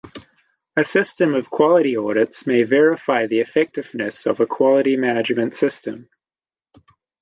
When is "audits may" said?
1.95-2.63